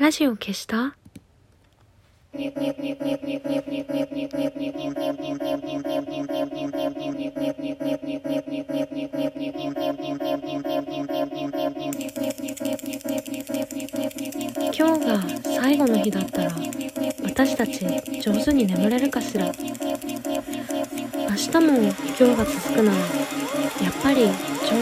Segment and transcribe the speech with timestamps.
[0.00, 0.96] ラジオ消した？
[2.36, 2.42] 今
[14.98, 16.50] 日が最後の日だったら
[17.22, 17.86] 私たち
[18.20, 19.46] 上手に眠れるかしら？
[19.46, 19.62] 明日
[21.60, 23.04] も今日が続くならや
[23.90, 24.30] っぱり上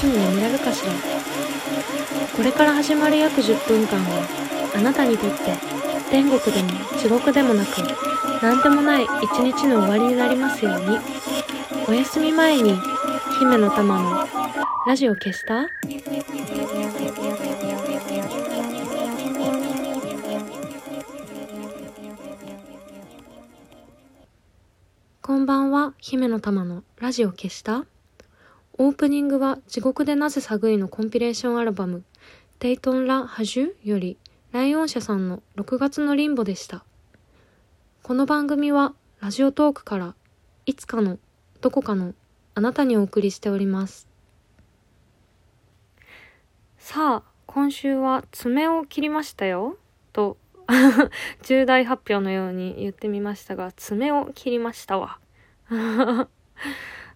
[0.00, 0.92] 手に眠れるかしら？
[2.34, 4.43] これから始まる約10分間は
[4.74, 5.36] あなたにとって
[6.10, 7.68] 天国でも地獄でもなく
[8.42, 10.98] 何でもない一日の終わりになりますように。
[11.86, 12.78] お休み前に
[13.38, 14.26] 姫の玉の
[14.86, 15.66] ラジオ消した？
[25.20, 27.84] こんばんは、姫の玉のラジオ消した？
[28.78, 32.02] オープニングは地獄でなぜ寒いのコンピレーションアルバム
[32.58, 34.16] テイトン・ラ・ハジュより
[34.54, 36.84] ライオン社さんの6月のリンボでした。
[38.04, 40.14] この番組はラジオトークから
[40.64, 41.18] いつかの
[41.60, 42.14] どこかの
[42.54, 44.06] あなたにお送りしております。
[46.78, 49.76] さあ、今週は爪を切りましたよ
[50.12, 50.36] と
[51.42, 55.18] 重大発表のように言ってみましたが、爪を切りましたわ。
[55.68, 56.28] あ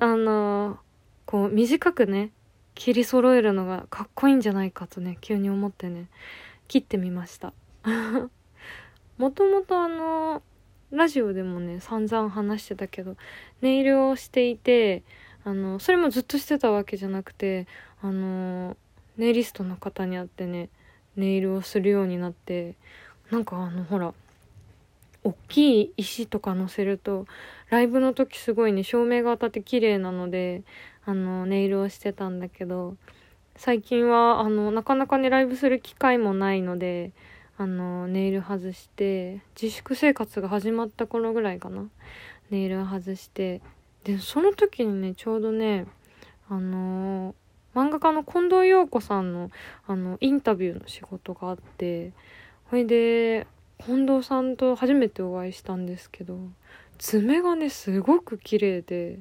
[0.00, 0.78] の、
[1.24, 2.30] こう短くね、
[2.74, 6.08] 切り揃えるのがかっこいいんじゃないかとね、急に思ってね、
[6.72, 7.52] 切ってみました。
[9.18, 10.42] もともとあの、
[10.90, 13.16] ラジオでもね、散々話してたけど、
[13.60, 15.02] ネイルをしていて、
[15.44, 17.66] あの、それもずっとしてたわけじゃなくて、
[18.00, 18.78] あの、
[19.18, 20.70] ネイリストの方に会ってね、
[21.14, 22.76] ネイルをするようになって、
[23.30, 24.14] なんかあのほら
[25.24, 27.26] 大きい石とか乗せると
[27.70, 30.62] ライブの時すごいね照明が当たって綺麗なので
[31.04, 32.96] あのネイルをしてたんだけど
[33.56, 37.12] 最近はあのなかなかねライブする機会もないので
[37.58, 41.84] あのネイル外して自粛生活が始まった頃ぐらいかな。
[42.50, 43.60] ネイル外して。
[44.04, 45.86] でその時にねちょうどね
[46.48, 47.34] あの
[47.74, 49.50] 漫画家の近藤陽子さんの
[49.86, 52.12] あのインタビューの仕事があって
[52.64, 53.46] ほいで
[53.84, 56.38] 近藤さんと初めてお会いしたんですけど
[56.98, 59.20] 爪がねすごく綺麗で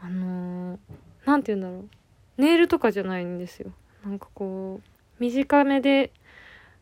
[0.00, 0.78] あの
[1.24, 1.88] 何、て言うんだろう。
[2.38, 3.70] ネイルとかじゃないんですよ。
[4.04, 4.88] なんかこう
[5.20, 6.12] 短めで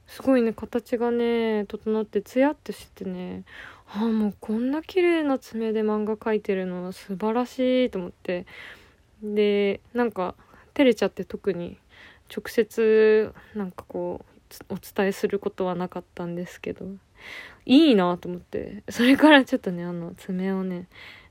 [0.06, 3.44] すごいね形がね整ってツヤってしてね。
[3.86, 8.46] ああもうこんな綺麗な爪で漫画描いてるのは素晴らしいと思って。
[9.22, 10.34] でなんか
[10.74, 11.78] 照れちゃって特に
[12.34, 14.24] 直接なんかこ
[14.70, 16.86] うお伝えすることはなかったんですけど。
[17.66, 18.82] いいなと思って。
[18.90, 20.88] それからちょっとねあの爪をね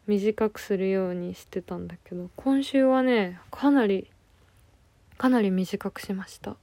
[0.07, 4.09] 短くするようにしてたんだけど今週はねかなり
[5.18, 6.56] かなり短くしました。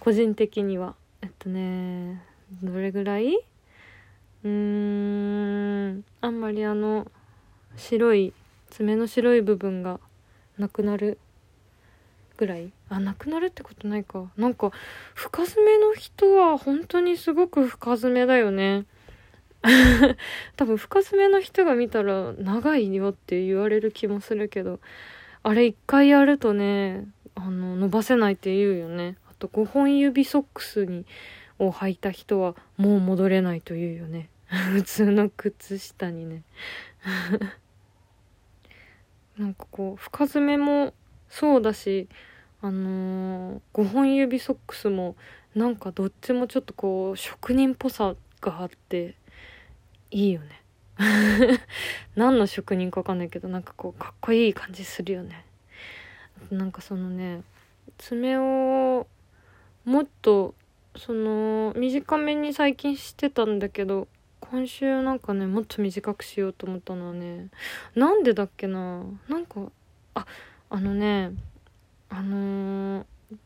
[0.00, 0.94] 個人的には。
[1.22, 2.22] えっとね
[2.62, 3.36] どれぐらい？
[4.44, 7.10] うーんあんまりあの
[7.76, 8.32] 白い
[8.70, 10.00] 爪の白い部分が
[10.58, 11.18] なくなる
[12.36, 12.72] ぐらい？
[12.88, 14.30] あなくなるってことないか。
[14.36, 14.72] なんか
[15.14, 18.86] 深爪の人は本当にすごく深爪だよね。
[20.56, 24.80] 多分深爪の人が見たら長いよって言われる気もするけど
[25.42, 27.06] あれ一回やるとね
[27.42, 29.16] あの伸ばせないって言うよね。
[29.30, 31.06] あと5本指ソックスに
[31.58, 34.28] を履いた人はもう戻れないと言うよね。
[34.48, 36.42] 普通の靴下にね。
[39.38, 40.92] なんかこう深爪も
[41.30, 42.08] そうだし
[42.60, 45.16] あのー、5本指ソックスも
[45.54, 49.14] なんかどっちもちょっとこう職人っぽさがあって
[50.10, 50.60] いいよね。
[52.16, 55.46] 何の職人か分かんないけどなんかこうかっこいい感じするよね。
[56.50, 57.42] なんかそのね
[57.98, 59.06] 爪を
[59.84, 60.54] もっと
[60.96, 64.08] その短めに最近してたんだけど
[64.40, 67.48] 今週なんかねもっと短くしようと思ったのはね
[67.94, 69.60] なんでだっけななんか
[70.14, 70.26] あ
[70.68, 71.32] あのね
[72.08, 73.04] あのー、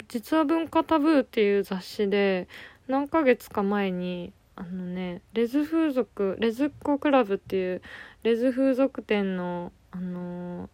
[0.08, 2.48] 実は文化タブーっていう雑誌で
[2.88, 7.82] 何ヶ月か前にあのねレズ風俗レズっ子クラブっていう
[8.22, 10.68] レズ風俗店のあのー、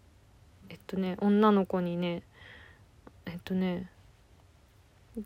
[0.90, 2.22] とね女の子にね
[3.26, 3.88] えっとね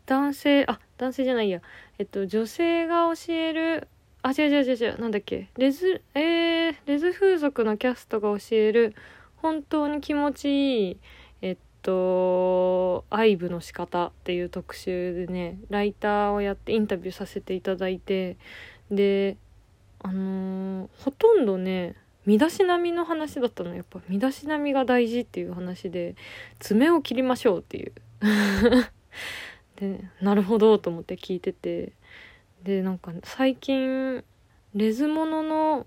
[0.05, 1.61] 男性あ男性じゃないや。
[1.97, 3.87] えっと女性が教える
[4.21, 5.49] あ違う違う違う違うなんだっけ。
[5.57, 8.95] レズえー、レズ風俗のキャストが教える
[9.37, 10.97] 本当に気持ちいい
[11.41, 18.37] えっと「愛部の仕方」っていう特集でねライターをやってインタビューさせていただいて
[18.91, 19.37] で
[19.99, 23.75] あのー、ほとんどね身だしなみの話だったの。
[23.75, 26.15] やっぱ身だしなみが大事っていう話で
[26.59, 27.93] 爪を切りましょうっていう。
[29.75, 31.93] でなるほどと思って聞いてて。
[32.63, 34.23] でなんか最近
[34.73, 35.85] レズモノの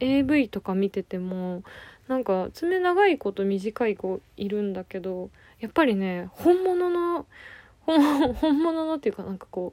[0.00, 1.62] AV とか見てても
[2.08, 5.30] なんか爪長い子と短い子いるんだけど
[5.60, 7.26] やっぱりね本物の
[7.86, 9.72] 本物のっていうかなんかこ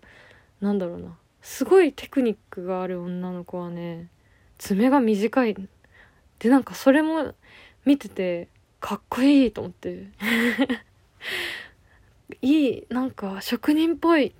[0.61, 1.17] うなんだろうな。
[1.41, 4.09] すごいテクニックがある女の子はね
[4.57, 5.55] 爪が短い
[6.39, 7.34] でなんかそれも
[7.86, 8.48] 見てて
[8.80, 10.07] かっこいいと思って。
[12.42, 14.36] いいなんか職人っぽい。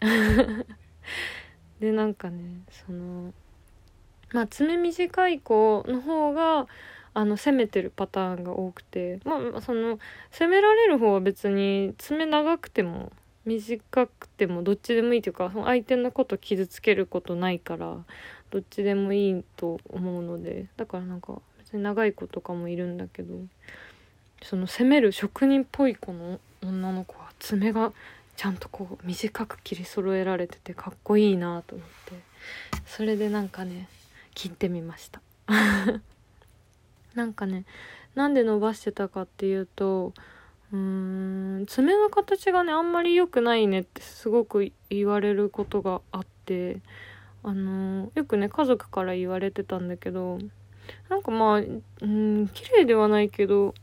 [1.80, 3.34] でなんかねその
[4.32, 6.68] まあ爪短い子の方が
[7.14, 9.20] あの攻めてるパターンが多くて。
[9.24, 9.98] まあその
[10.30, 13.12] 攻められる方は別に爪長くても
[13.44, 18.04] 短くてもどっちでもいいというかその相手のこと傷つけることないから
[18.52, 23.34] どっちでもいいと思うのでだからなんか別に長い子とかもいるんだけど
[24.42, 27.92] その攻める職人っぽい子の女の子は爪が
[28.36, 32.14] ちゃんとこう短く切り揃えられててかっこいいなと思って
[32.86, 33.88] それでなんかね
[34.34, 35.20] 切ってみました。
[37.14, 37.64] なんかね
[38.14, 40.12] なんで伸ばしてたかっていうと
[40.72, 40.78] うー
[41.62, 46.80] ん爪の形がねあんまり良くないねってすごく言われることがあって
[47.42, 50.38] あの、よくね家族から言われてたんだけど
[51.08, 53.74] なんかまあうん綺麗ではないけど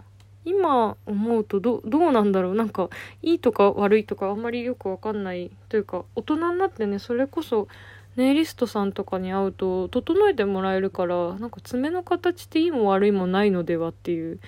[0.46, 2.56] 今思うとどどうなんだろう。
[2.56, 2.90] なんか
[3.22, 7.68] いいとか悪いとかあんまりよくわかんないというか大人になってねそれこそ
[8.16, 14.40] ネイリストさんとかに会うと整えてもらえるからなんか爪の形っていいも悪いもないのではっていう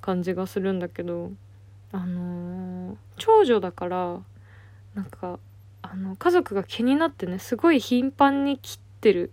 [0.00, 1.30] 感じがするんだけど
[1.92, 4.20] あのー、長女だから
[4.94, 5.38] なんか
[5.92, 9.32] あの家族が気になってねすごい頻繁に切ってる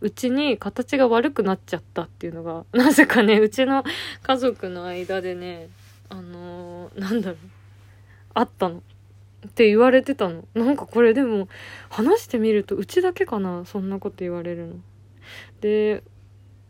[0.00, 3.84] うちに形が悪くなっちゃったっていうのが なぜかねうちの
[4.22, 5.68] 家族の間でね
[6.10, 7.38] あのー、なんだろう
[8.34, 8.82] あったの。
[9.46, 10.44] って言われてたの。
[10.54, 11.48] なんかこれでも
[11.88, 14.74] 話してみるとうちだけかなそんなこと言われるの。
[15.60, 16.02] で、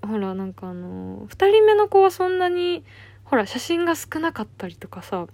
[0.06, 2.84] ほらなんかあの、2人目の子はそんなに、
[3.25, 5.26] ほら写真が少なかったりとかさ、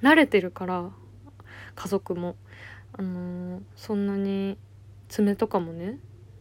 [0.00, 0.90] 慣れてるから、
[1.74, 2.36] 家族も。
[2.98, 4.58] あのそんなに
[5.08, 5.98] 爪とかもね、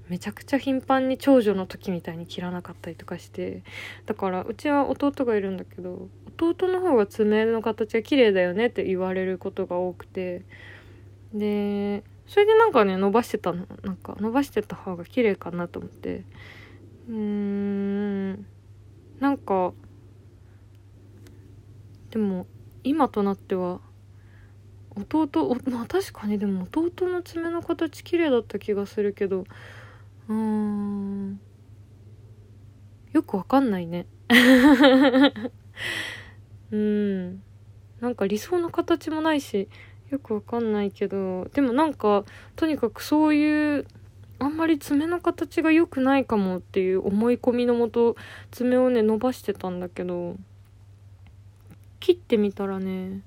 [0.10, 3.64] めちゃくちゃ頻繁に長女の時みたいに切らなかったりとかして
[4.06, 6.10] だからうちは弟がいるんだけど
[6.40, 10.44] 弟の方が爪の形が綺麗だよねって言われることが多くて
[11.34, 13.66] でそれでなんかね伸ばしてたの。
[13.84, 16.24] なんか伸ばしてた方が綺麗かなと思って。
[17.10, 18.46] うーん
[19.20, 19.74] なんか
[22.12, 22.48] でも
[22.84, 23.80] 今となっては
[24.98, 29.46] 弟まあ確かにでも弟の爪の形綺麗だった気がするけど。
[30.28, 31.40] うーん。
[33.14, 34.08] よくわかんないね。
[36.72, 37.42] うん。
[38.02, 39.70] なんか理想の形もないし
[40.10, 41.46] よくわかんないけど。
[41.54, 43.86] でもなんかとにかくそういう
[44.40, 48.16] あんまり爪の形が良くないかもっていう思い込みのもと
[48.52, 50.36] 爪をね伸ばしてたんだけど。
[52.00, 53.22] 切ってみたらね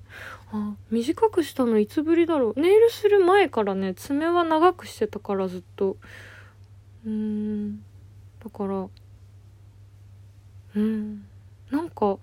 [0.53, 2.61] あ短くしたのいつぶりだろう。
[2.61, 5.97] ネイルする前からね爪は長くしてたからずっと。
[7.07, 7.77] うーん。
[8.43, 8.89] だから
[10.77, 11.25] うん。
[11.71, 12.19] なんか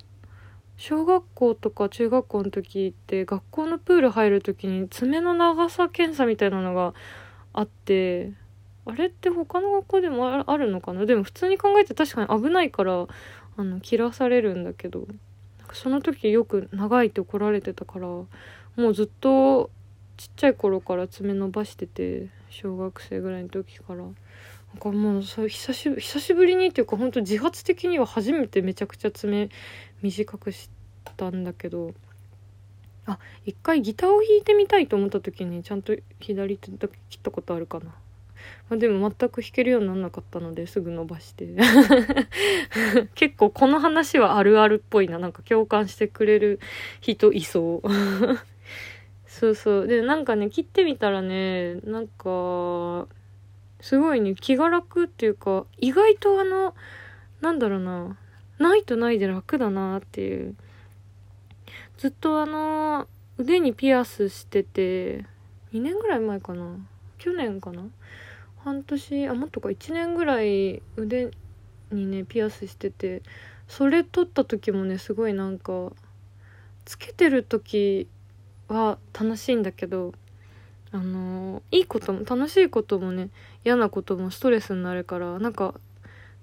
[0.75, 6.93] 小学校とか中学校の時って学校のプール入る時に爪の長さ検査みたいなのが
[7.53, 8.33] あって
[8.85, 11.05] あれって他の学校でもあるのかな？
[11.05, 13.07] でも普通に考えて確かに危ないから
[13.57, 15.07] あの切らされるんだけど。
[15.73, 18.27] その時よく長いって怒られてたからも
[18.77, 19.69] うずっと
[20.17, 24.03] ちっちゃい頃から爪伸ばしてて小学生ぐらいの時から。
[24.73, 29.49] なんかもうそ久し久しぶりにっていうか本当自発的には初めてめちゃくちゃ爪
[30.01, 30.69] 短くし
[31.15, 31.93] たんだけど
[33.05, 37.95] あ一回ギターを弾いてみたいと思った時にちゃんと左手だけ切ったことあるかな、
[38.69, 41.47] まあ、でも全く弾けるようにならなかったのですぐ伸ばして。
[43.15, 46.59] 結構この話はあるあるっぽいななんか共感してくれる
[47.01, 47.89] 人いそう。
[49.27, 49.87] そうそう。
[49.87, 53.07] でなんかね切ってみたらねなんか
[53.79, 56.75] すごいね気が楽っていうか意外とあの
[57.41, 58.17] なんだろうな
[58.59, 60.55] ないとないで楽だなっていう。
[61.97, 63.07] ずっとあの
[63.39, 65.25] 腕にピアスしてて
[65.73, 66.77] 2年ぐらい前かな？
[67.17, 67.83] 去年かな？
[68.67, 71.31] 半年あもっとか1年ぐらい腕
[71.89, 73.21] にねピアスしてて
[73.69, 75.93] それ取った時もねすごいなんか
[76.83, 78.09] つけてる時
[78.67, 80.13] は楽しいんだけど
[80.91, 83.29] あのいいことも楽しいこともね
[83.63, 85.73] 嫌なこともストレスになるからなんか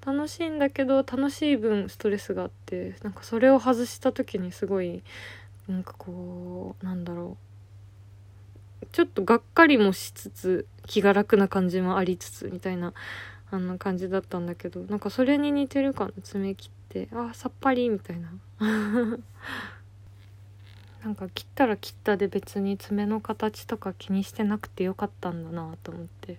[0.07, 5.03] 楽しいんだけど楽しい分ストレスがあってなんかそれを外した時にすごい
[5.69, 7.54] なんかこうなんだろう
[8.93, 12.93] ちょっとがっかりもしつつ気が楽な感じもありつつみたいな
[13.51, 18.31] あの感じだったんだけどなんかそれに似てるかな爪切ってあさっぱりみたいな。
[21.05, 26.39] なんか切ったら切ったで別に爪の形とか気にしてなくてよかったんだなと思って。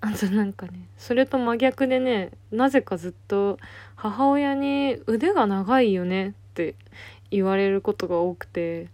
[0.00, 3.58] あとなんかねそれと真逆でねなぜかずっと
[3.96, 6.74] 母親に腕が長いよねって
[7.30, 8.88] 言われることが多くて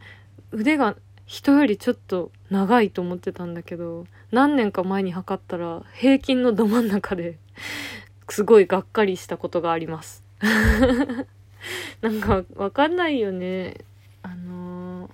[0.50, 7.36] 腕が人よりちょっと長いと思ってたんだけど何年か前に測ったら平均のど真ん中で
[8.30, 10.24] すごいがっかりしたことがあります。
[12.00, 13.74] なんかわかんないよね。
[14.22, 15.10] あのー、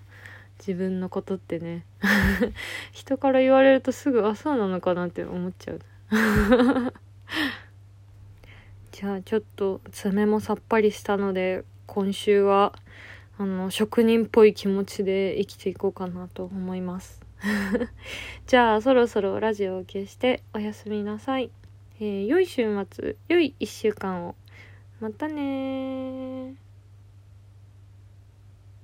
[0.58, 1.84] 自分のことってね。
[2.92, 5.80] 人から言われるとすぐあそうなのかなって思っちゃう。
[8.92, 12.74] じゃあちょっと爪もさっぱりしたので今週は
[13.38, 17.20] あの職人っぽい気持ちで生きていこうかなと思います。
[18.46, 21.50] じゃあそろそろラジオを消しておやすみなさい、
[21.98, 24.34] えー、良い週末良い1週間を。
[25.00, 26.54] またね